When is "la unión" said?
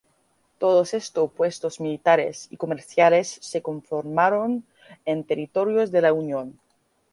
6.01-6.59